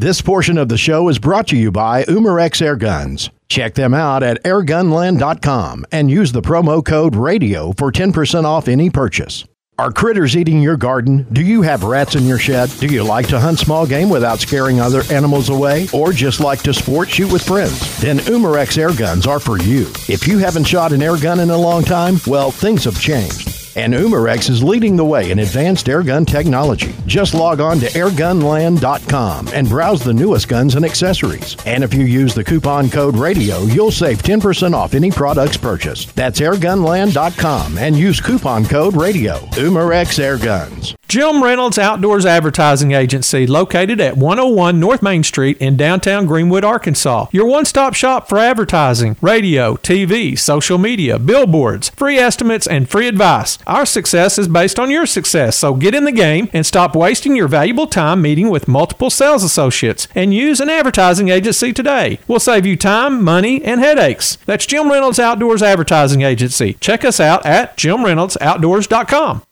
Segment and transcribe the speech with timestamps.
[0.00, 3.30] This portion of the show is brought to you by Umarex Air Guns.
[3.48, 8.90] Check them out at airgunland.com and use the promo code RADIO for 10% off any
[8.90, 9.44] purchase.
[9.76, 11.26] Are critters eating your garden?
[11.32, 12.70] Do you have rats in your shed?
[12.78, 15.88] Do you like to hunt small game without scaring other animals away?
[15.92, 18.00] Or just like to sport shoot with friends?
[18.00, 19.88] Then Umarex air guns are for you.
[20.08, 23.57] If you haven't shot an air gun in a long time, well, things have changed
[23.78, 26.92] and Umarex is leading the way in advanced airgun technology.
[27.06, 31.56] Just log on to airgunland.com and browse the newest guns and accessories.
[31.64, 36.14] And if you use the coupon code RADIO, you'll save 10% off any products purchased.
[36.16, 39.38] That's airgunland.com and use coupon code RADIO.
[39.52, 40.97] Umarex Airguns.
[41.08, 47.28] Jim Reynolds Outdoors Advertising Agency, located at 101 North Main Street in downtown Greenwood, Arkansas.
[47.32, 53.08] Your one stop shop for advertising, radio, TV, social media, billboards, free estimates, and free
[53.08, 53.56] advice.
[53.66, 57.34] Our success is based on your success, so get in the game and stop wasting
[57.34, 62.18] your valuable time meeting with multiple sales associates and use an advertising agency today.
[62.28, 64.36] We'll save you time, money, and headaches.
[64.44, 66.74] That's Jim Reynolds Outdoors Advertising Agency.
[66.74, 69.42] Check us out at jimreynoldsoutdoors.com.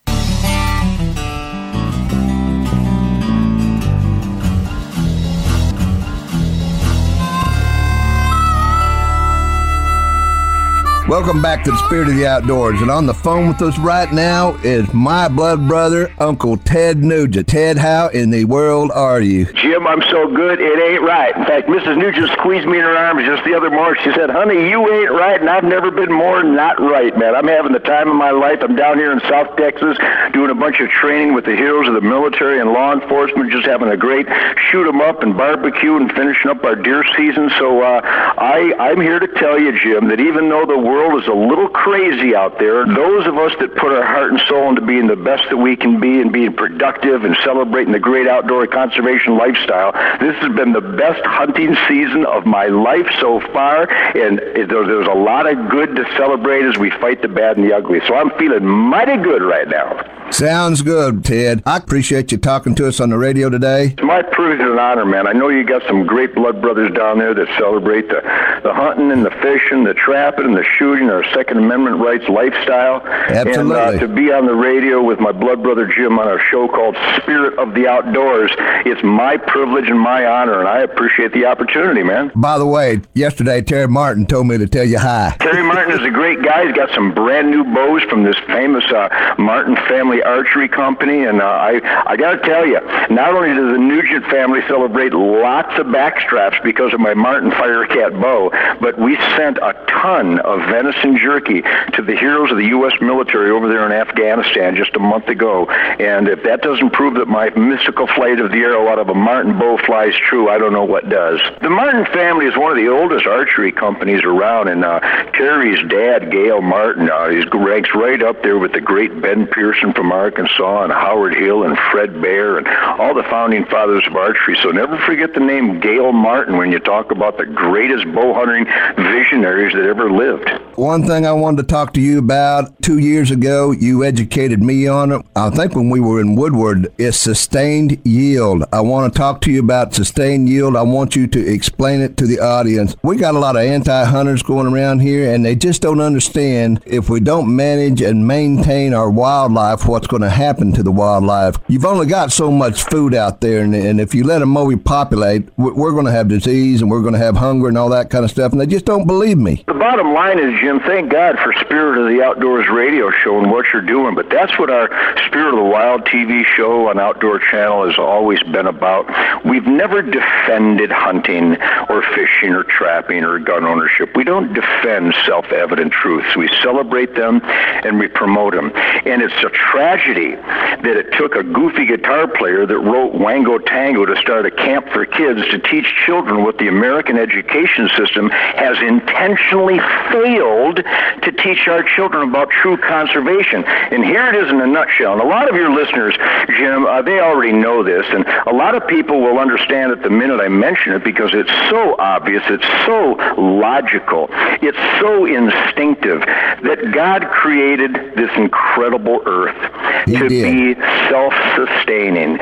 [11.07, 12.81] Welcome back to the Spirit of the Outdoors.
[12.81, 17.47] And on the phone with us right now is my blood brother, Uncle Ted Nugent.
[17.47, 19.45] Ted, how in the world are you?
[19.53, 21.33] Jim, I'm so good, it ain't right.
[21.33, 21.97] In fact, Mrs.
[21.97, 24.03] Nugent squeezed me in her arms just the other morning.
[24.03, 27.35] She said, honey, you ain't right, and I've never been more not right, man.
[27.35, 28.59] I'm having the time of my life.
[28.61, 29.97] I'm down here in South Texas
[30.33, 33.65] doing a bunch of training with the heroes of the military and law enforcement, just
[33.65, 34.27] having a great
[34.69, 37.49] shoot 'em up and barbecue and finishing up our deer season.
[37.57, 41.21] So uh, I, I'm here to tell you, Jim, that even though the world world
[41.21, 42.85] is a little crazy out there.
[42.85, 45.75] Those of us that put our heart and soul into being the best that we
[45.75, 50.73] can be and being productive and celebrating the great outdoor conservation lifestyle, this has been
[50.73, 55.95] the best hunting season of my life so far, and there's a lot of good
[55.95, 57.99] to celebrate as we fight the bad and the ugly.
[58.07, 60.16] So I'm feeling mighty good right now.
[60.31, 61.63] Sounds good, Ted.
[61.65, 63.95] I appreciate you talking to us on the radio today.
[63.97, 65.25] It's my privilege and honor, man.
[65.27, 68.21] I know you got some great blood brothers down there that celebrate the,
[68.63, 73.01] the hunting and the fishing, the trapping and the shooting, our Second Amendment rights lifestyle.
[73.05, 73.75] Absolutely.
[73.77, 76.67] And uh, to be on the radio with my blood brother Jim on a show
[76.67, 78.51] called Spirit of the Outdoors,
[78.85, 82.31] it's my privilege and my honor, and I appreciate the opportunity, man.
[82.35, 85.35] By the way, yesterday Terry Martin told me to tell you hi.
[85.39, 86.65] Terry Martin is a great guy.
[86.65, 91.41] He's got some brand new bows from this famous uh, Martin family archery company, and
[91.41, 92.79] uh, I I got to tell you,
[93.09, 98.19] not only does the Nugent family celebrate lots of backstraps because of my Martin Firecat
[98.21, 101.61] bow, but we sent a ton of venison jerky
[101.93, 102.93] to the heroes of the U.S.
[103.01, 105.65] military over there in Afghanistan just a month ago.
[105.67, 109.15] And if that doesn't prove that my mystical flight of the arrow out of a
[109.15, 111.41] Martin bow flies true, I don't know what does.
[111.61, 114.99] The Martin family is one of the oldest archery companies around, and uh,
[115.33, 119.93] Terry's dad, Gail Martin, uh, he ranks right up there with the great Ben Pearson
[119.93, 122.67] from Arkansas and Howard Hill and Fred Bear and
[122.99, 124.57] all the founding fathers of archery.
[124.61, 128.65] So never forget the name Gail Martin when you talk about the greatest bow hunting
[128.95, 130.49] visionaries that ever lived.
[130.75, 134.87] One thing I wanted to talk to you about two years ago, you educated me
[134.87, 135.25] on it.
[135.35, 138.63] I think when we were in Woodward, is sustained yield.
[138.71, 140.75] I want to talk to you about sustained yield.
[140.75, 142.95] I want you to explain it to the audience.
[143.03, 146.81] We got a lot of anti hunters going around here, and they just don't understand
[146.85, 151.55] if we don't manage and maintain our wildlife, what's going to happen to the wildlife.
[151.67, 155.49] You've only got so much food out there, and, and if you let them overpopulate,
[155.57, 158.23] we're going to have disease and we're going to have hunger and all that kind
[158.23, 159.63] of stuff, and they just don't believe me.
[159.65, 163.49] The bottom line is, Jim, thank God for Spirit of the Outdoors radio show and
[163.49, 164.87] what you're doing, but that's what our
[165.25, 169.07] Spirit of the Wild TV show on Outdoor Channel has always been about.
[169.45, 171.57] We've never defended hunting
[171.89, 174.15] or fishing or trapping or gun ownership.
[174.15, 176.35] We don't defend self-evident truths.
[176.35, 178.71] We celebrate them and we promote them.
[178.75, 179.49] And it's a
[179.87, 184.51] tragedy that it took a goofy guitar player that wrote Wango Tango to start a
[184.51, 189.79] camp for kids to teach children what the American education system has intentionally
[190.11, 190.83] failed
[191.23, 193.63] to teach our children about true conservation.
[193.63, 195.13] And here it is in a nutshell.
[195.13, 196.15] And a lot of your listeners,
[196.57, 200.09] Jim, uh, they already know this, and a lot of people will understand it the
[200.09, 204.27] minute I mention it because it's so obvious, it's so logical,
[204.61, 206.21] it's so instinctive
[206.67, 210.75] that God created this incredible earth He to did.
[210.75, 212.39] be self-sustaining.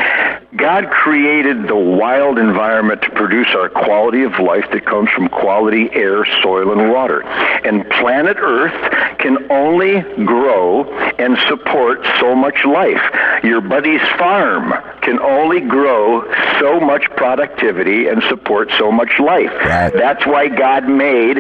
[0.58, 5.90] God created the wild environment to produce our quality of life that comes from quality
[5.92, 7.24] air, soil, and water.
[7.24, 10.86] And planet Earth can only grow
[11.20, 13.02] and support so much life.
[13.44, 16.24] Your buddy's farm can only grow
[16.60, 19.52] so much productivity and support so much life.
[19.66, 19.94] Right.
[19.94, 21.38] That's why God made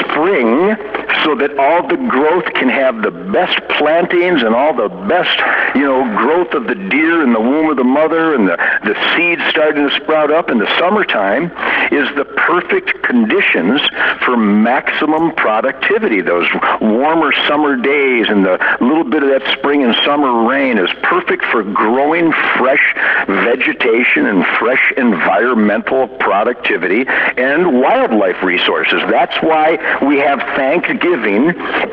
[0.00, 0.76] spring
[1.24, 5.38] so that all the growth can have the best plantings and all the best,
[5.74, 8.94] you know, growth of the deer in the womb of the mother and the, the
[9.14, 11.44] seeds starting to sprout up in the summertime
[11.92, 13.80] is the perfect conditions
[14.24, 16.20] for maximum productivity.
[16.20, 16.48] Those
[16.80, 21.44] warmer summer days and the little bit of that spring and summer rain is perfect
[21.46, 22.94] for growing fresh
[23.26, 29.00] vegetation and fresh environmental productivity and wildlife resources.
[29.10, 31.05] That's why we have Thanksgiving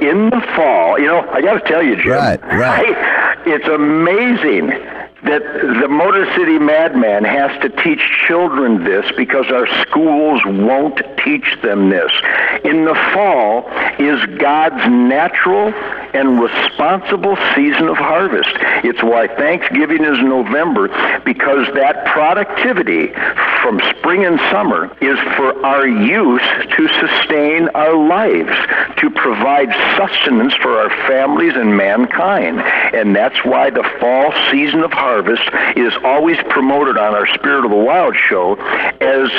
[0.01, 0.99] in the fall.
[0.99, 2.11] You know, I got to tell you, Jim.
[2.11, 2.95] Right, right.
[2.95, 4.71] I, it's amazing
[5.23, 5.41] that
[5.81, 11.89] the Motor City Madman has to teach children this because our schools won't teach them
[11.89, 12.11] this.
[12.65, 13.63] In the fall
[13.99, 15.73] is God's natural
[16.13, 18.51] and responsible season of harvest.
[18.83, 20.89] It's why Thanksgiving is November
[21.23, 23.13] because that productivity
[23.63, 26.43] from spring and summer is for our use
[26.75, 28.51] to sustain our lives,
[28.97, 32.59] to provide sustenance for our families and mankind.
[32.59, 35.12] And that's why the fall season of harvest
[35.75, 38.55] is always promoted on our Spirit of the Wild show
[39.01, 39.29] as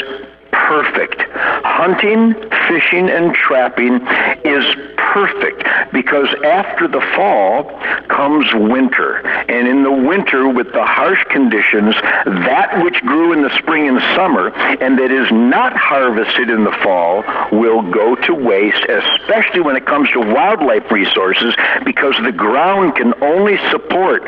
[0.54, 1.20] perfect.
[1.64, 2.34] Hunting,
[2.68, 4.00] fishing, and trapping
[4.44, 4.64] is
[4.96, 7.64] perfect because after the fall
[8.08, 9.18] comes winter.
[9.48, 14.00] And in the winter, with the harsh conditions, that which grew in the spring and
[14.14, 14.50] summer
[14.82, 19.86] and that is not harvested in the fall will go to waste, especially when it
[19.86, 21.54] comes to wildlife resources
[21.84, 24.22] because the ground can only support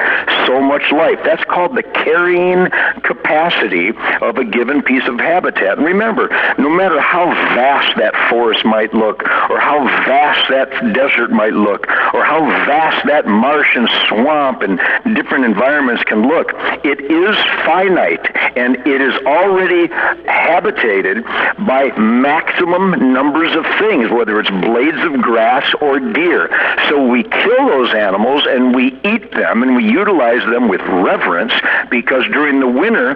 [0.47, 1.19] so much life.
[1.25, 2.71] That's called the carrying
[3.03, 3.91] capacity
[4.23, 5.79] of a given piece of habitat.
[5.79, 6.16] And remember,
[6.59, 11.87] no matter how vast that forest might look, or how vast that desert might look,
[12.15, 14.81] or how vast that marsh and swamp and
[15.15, 16.53] different environments can look,
[16.85, 18.25] it is finite
[18.57, 19.89] and it is already
[20.27, 21.25] habitated
[21.67, 26.49] by maximum numbers of things, whether it's blades of grass or deer.
[26.89, 31.53] So we kill those animals and we eat them and we utilize them with reverence
[31.91, 33.15] because during the winter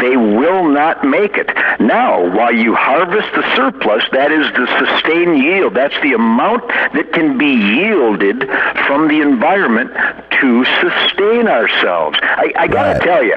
[0.00, 1.48] they will not make it.
[1.80, 5.74] Now, while you harvest the surplus, that is the sustained yield.
[5.74, 8.48] That's the amount that can be yielded
[8.88, 9.92] from the environment
[10.40, 12.18] to sustain ourselves.
[12.20, 13.02] I, I got to Right.
[13.02, 13.36] tell you,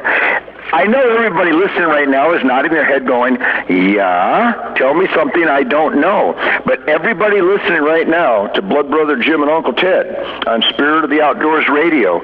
[0.74, 3.36] I know everybody listening right now is nodding their head going,
[3.70, 6.34] Yeah, tell me something I don't know.
[6.66, 11.12] But everybody listening right now to Blood Brother Jim and Uncle Ted on Spirit of
[11.12, 12.18] the Outdoors Radio,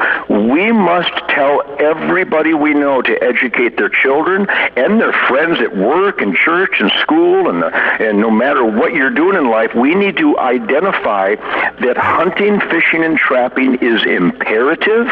[0.50, 6.22] we must tell everybody we know to educate their children and their friends at work
[6.22, 9.94] and church and school and, the, and no matter what you're doing in life, we
[9.94, 15.08] need to identify that hunting, fishing, and trapping is imperative.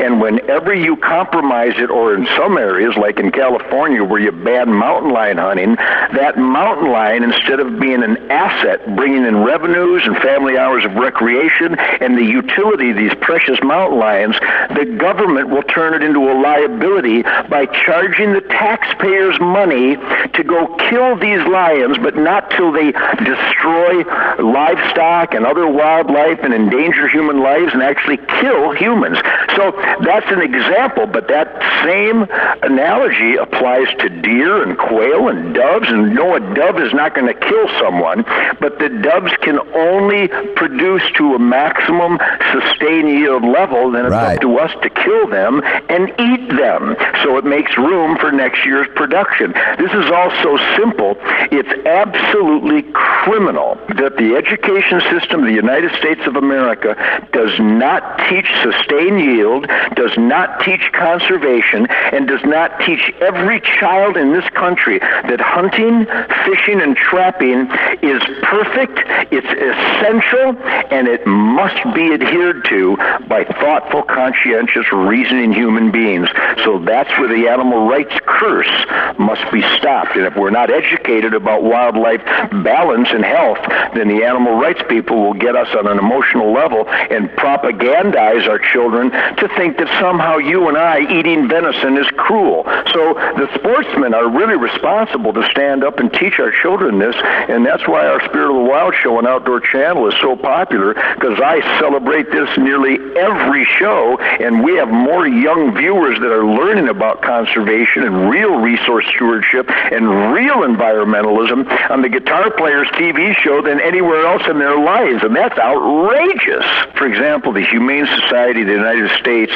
[0.00, 4.72] And whenever you compromise it, or in some areas, like in California where you ban
[4.72, 10.16] mountain lion hunting, that mountain lion, instead of being an asset, bringing in revenues and
[10.18, 14.36] family hours of recreation and the utility of these precious mountain lions,
[14.74, 19.96] the government will turn it into a liability by charging the taxpayers money
[20.34, 22.90] to go kill these lions, but not till they
[23.22, 24.02] destroy
[24.42, 29.18] livestock and other wildlife and endanger human lives and actually kill humans.
[29.54, 29.72] So
[30.02, 31.54] that's an example, but that
[31.84, 32.26] same
[32.64, 35.88] analogy applies to deer and quail and doves.
[35.88, 38.24] And no, a dove is not going to kill someone,
[38.60, 42.18] but the doves can only produce to a maximum
[42.52, 43.90] sustained yield level.
[43.90, 44.36] Then it's Right.
[44.36, 46.96] up to us to kill them and eat them.
[47.22, 49.52] So it makes room for next year's production.
[49.78, 51.16] This is all so simple.
[51.50, 56.96] It's absolutely criminal that the education system of the United States of America
[57.32, 62.53] does not teach sustained yield, does not teach conservation, and does not
[62.84, 66.06] teach every child in this country that hunting,
[66.44, 67.66] fishing, and trapping
[68.02, 69.00] is perfect,
[69.32, 70.56] it's essential,
[70.90, 72.96] and it must be adhered to
[73.28, 76.28] by thoughtful, conscientious, reasoning human beings.
[76.64, 78.70] So that's where the animal rights curse
[79.18, 80.16] must be stopped.
[80.16, 82.22] And if we're not educated about wildlife
[82.62, 83.58] balance and health,
[83.94, 88.60] then the animal rights people will get us on an emotional level and propagandize our
[88.72, 92.43] children to think that somehow you and I eating venison is cruel.
[92.92, 97.64] So the sportsmen are really responsible to stand up and teach our children this, and
[97.64, 101.40] that's why our Spirit of the Wild show on Outdoor Channel is so popular because
[101.40, 106.88] I celebrate this nearly every show, and we have more young viewers that are learning
[106.88, 113.62] about conservation and real resource stewardship and real environmentalism on the Guitar Players TV show
[113.62, 116.64] than anywhere else in their lives, and that's outrageous.
[116.96, 119.52] For example, the Humane Society of the United States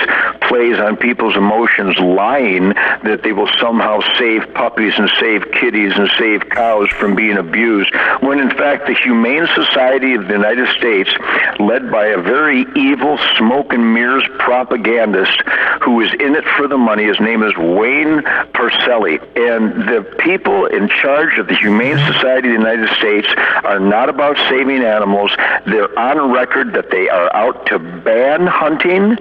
[0.49, 6.11] plays on people's emotions lying that they will somehow save puppies and save kitties and
[6.19, 11.11] save cows from being abused, when in fact the Humane Society of the United States,
[11.59, 15.43] led by a very evil smoke and mirrors propagandist
[15.83, 18.23] who is in it for the money, his name is Wayne
[18.53, 23.29] Pacelle, and the people in charge of the Humane Society of the United States
[23.65, 25.31] are not about saving animals.
[25.67, 29.17] They're on record that they are out to ban hunting,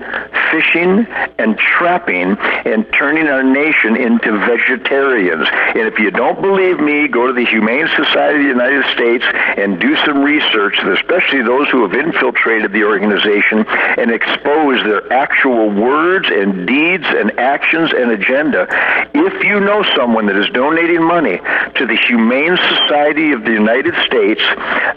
[0.51, 1.05] fishing,
[1.37, 5.48] and trapping and turning our nation into vegetarians.
[5.77, 9.24] And if you don't believe me, go to the Humane Society of the United States
[9.58, 15.70] and do some research, especially those who have infiltrated the organization and expose their actual
[15.70, 18.65] words and deeds and actions and agenda.
[19.13, 23.94] If you know someone that is donating money to the Humane Society of the United
[24.06, 24.41] States,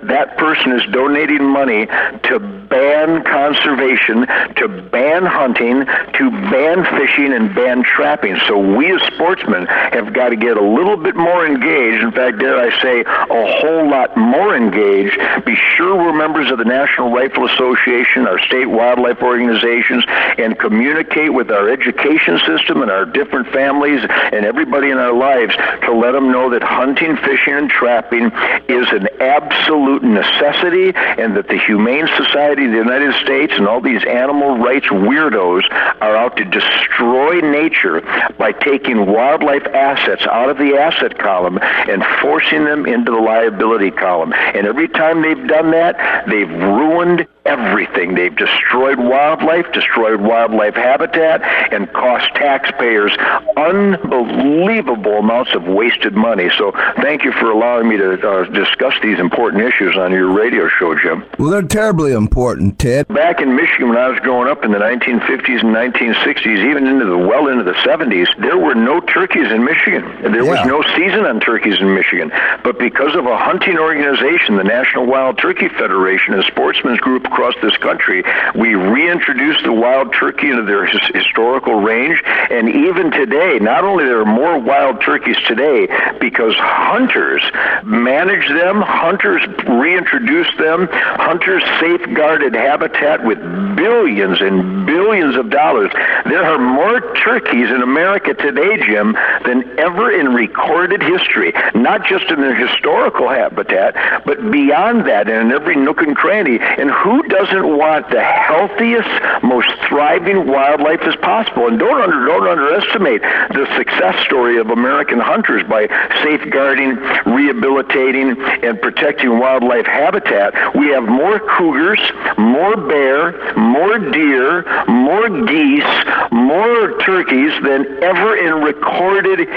[0.09, 1.85] that person is donating money
[2.25, 2.39] to
[2.71, 8.30] ban conservation, to ban hunting, to ban fishing, and ban trapping.
[8.47, 12.03] So we as sportsmen have got to get a little bit more engaged.
[12.03, 15.19] In fact, dare I say, a whole lot more engaged.
[15.45, 20.05] Be sure we're members of the National Rifle Association, our state wildlife organizations,
[20.39, 24.01] and communicate with our education system and our different families
[24.33, 28.27] and everybody in our lives to let them know that hunting, fishing, and trapping
[28.69, 33.81] is an absolute necessity and that the Humane Society of the United States and all
[33.81, 35.63] these animal rights weirdos
[36.01, 38.01] are out to destroy nature
[38.39, 43.91] by taking wildlife assets out of the asset column and forcing them into the liability
[43.91, 44.33] column.
[44.33, 48.15] And every time they've done that, they've ruined everything.
[48.15, 51.43] They've destroyed wildlife, destroyed wildlife habitat,
[51.73, 53.17] and cost taxpayers
[53.57, 56.51] unbelievable amounts of wasted money.
[56.57, 60.69] So thank you for allowing me to uh, discuss these important issues on your radio
[60.69, 61.25] show, Jim.
[61.39, 63.09] Well, they're terribly important, Ted.
[63.09, 67.07] Back in Michigan, when I was growing up in the 1950s and 1960s, even into
[67.07, 70.03] the well into the 70s, there were no turkeys in Michigan.
[70.23, 70.51] There yeah.
[70.51, 72.31] was no season on turkeys in Michigan.
[72.65, 77.55] But because of a hunting organization, the National Wild Turkey Federation, a sportsman's group across
[77.63, 82.23] this country, we reintroduced the wild turkey into their his- historical range.
[82.51, 85.87] And even today, not only there are more wild turkeys today
[86.19, 87.43] because hunters
[87.85, 93.39] manage them, hunters reintroduced them, hunters safeguarded habitat with
[93.77, 95.91] billions and billions of dollars.
[96.25, 102.31] There are more turkeys in America today, Jim, than ever in recorded history, not just
[102.31, 106.59] in their historical habitat, but beyond that and in every nook and cranny.
[106.61, 109.09] And who doesn't want the healthiest,
[109.43, 111.67] most thriving wildlife as possible?
[111.67, 115.89] And don't under, don't underestimate the success story of American hunters by
[116.23, 116.97] safeguarding,
[117.27, 120.55] rehabilitating, and protecting wildlife habitat.
[120.75, 122.01] We have more cougars,
[122.39, 125.95] more bear, more deer, more geese,
[126.31, 129.49] more turkeys than ever in recorded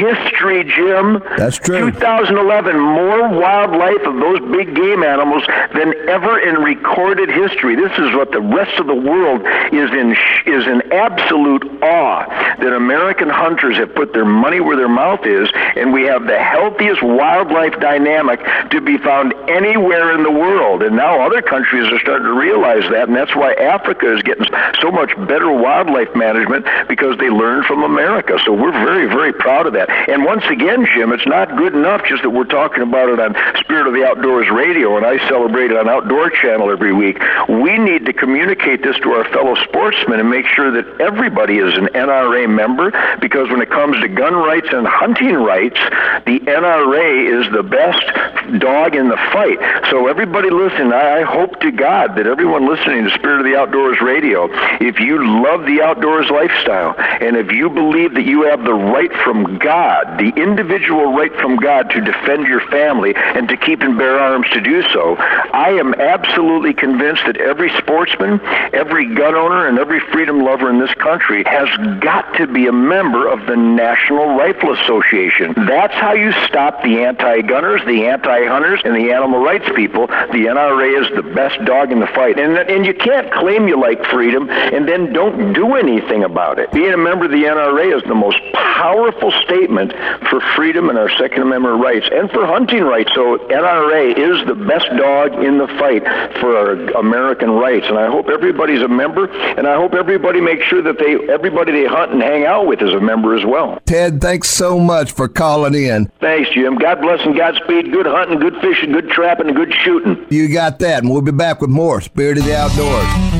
[0.00, 1.22] history, Jim.
[1.36, 1.90] That's true.
[1.90, 5.42] 2011, more wildlife of those big game animals
[5.74, 7.76] than ever in recorded history.
[7.76, 9.42] This is what the rest of the world
[9.72, 10.16] is in
[10.46, 12.26] is in absolute awe
[12.58, 16.38] that American hunters have put their money where their mouth is, and we have the
[16.38, 18.40] healthiest wildlife dynamic
[18.70, 20.82] to be found anywhere in the world.
[20.82, 24.46] And now other countries are starting to realize that, and that's why Africa is getting
[24.80, 28.38] so much better wildlife management because they learned from America.
[28.44, 29.90] So we're very, very proud of that.
[30.08, 33.34] And once again, Jim, it's not good enough just that we're talking about it on
[33.60, 37.01] Spirit of the Outdoors Radio, and I celebrate it on Outdoor Channel every week.
[37.48, 41.74] We need to communicate this to our fellow sportsmen and make sure that everybody is
[41.74, 45.78] an NRA member because when it comes to gun rights and hunting rights,
[46.26, 49.58] the NRA is the best dog in the fight.
[49.90, 54.00] So everybody listen, I hope to God that everyone listening to Spirit of the Outdoors
[54.00, 54.48] Radio,
[54.80, 59.12] if you love the outdoors lifestyle and if you believe that you have the right
[59.24, 63.98] from God, the individual right from God to defend your family and to keep and
[63.98, 68.40] bear arms to do so, I am absolutely convinced that every sportsman,
[68.72, 71.68] every gun owner, and every freedom lover in this country has
[72.00, 75.54] got to be a member of the National Rifle Association.
[75.56, 80.06] That's how you stop the anti-gunners, the anti-hunters, and the animal rights people.
[80.06, 82.38] The NRA is the best dog in the fight.
[82.38, 86.70] And, and you can't claim you like freedom and then don't do anything about it.
[86.72, 89.92] Being a member of the NRA is the most powerful statement
[90.28, 93.10] for freedom and our Second Amendment rights and for hunting rights.
[93.14, 96.02] So NRA is the best dog in the fight
[96.40, 97.86] for our American rights.
[97.88, 101.72] And I hope everybody's a member, and I hope everybody makes sure that they everybody
[101.72, 103.80] they hunt and hang out with is a member as well.
[103.86, 106.06] Ted, thanks so much for calling in.
[106.20, 106.76] Thanks, Jim.
[106.76, 107.92] God bless and Godspeed.
[107.92, 110.26] Good hunting, good fishing, good trapping, and good shooting.
[110.30, 113.31] You got that, and we'll be back with more Spirit of the Outdoors.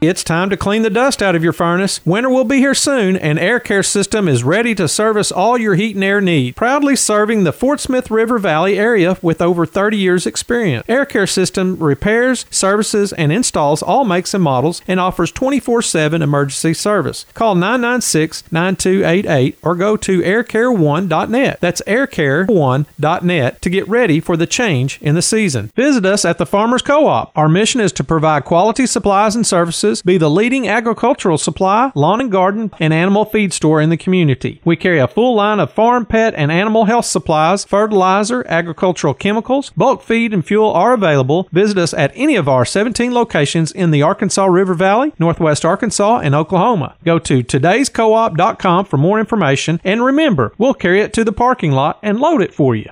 [0.00, 2.00] It's time to clean the dust out of your furnace.
[2.06, 5.74] Winter will be here soon, and Air Care System is ready to service all your
[5.74, 6.56] heat and air needs.
[6.56, 10.86] Proudly serving the Fort Smith River Valley area with over 30 years' experience.
[10.88, 16.22] Air Care System repairs, services, and installs all makes and models and offers 24 7
[16.22, 17.26] emergency service.
[17.34, 21.60] Call 996 9288 or go to aircare1.net.
[21.60, 25.70] That's aircare1.net to get ready for the change in the season.
[25.76, 27.36] Visit us at the Farmers Co op.
[27.36, 32.20] Our mission is to provide quality supplies and services be the leading agricultural supply, lawn
[32.20, 34.60] and garden, and animal feed store in the community.
[34.64, 39.70] We carry a full line of farm, pet, and animal health supplies, fertilizer, agricultural chemicals,
[39.70, 41.48] bulk feed, and fuel are available.
[41.52, 46.18] Visit us at any of our 17 locations in the Arkansas River Valley, Northwest Arkansas,
[46.18, 46.96] and Oklahoma.
[47.04, 51.98] Go to today'scoop.com for more information, and remember, we'll carry it to the parking lot
[52.02, 52.90] and load it for you.